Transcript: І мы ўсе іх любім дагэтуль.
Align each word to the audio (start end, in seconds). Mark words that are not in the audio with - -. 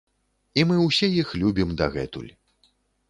І 0.61 0.61
мы 0.69 0.77
ўсе 0.87 1.07
іх 1.23 1.35
любім 1.43 1.77
дагэтуль. 1.83 2.31